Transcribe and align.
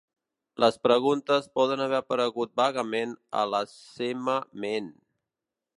Les 0.61 0.77
preguntes 0.85 1.49
poden 1.59 1.83
haver 1.85 1.99
aparegut 1.99 2.55
vagament 2.63 3.15
a 3.43 3.47
la 3.55 3.61
sema 3.75 4.39
ment. 4.65 4.89